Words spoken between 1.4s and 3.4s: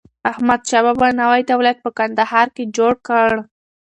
دولت په کندهار کي جوړ کړ.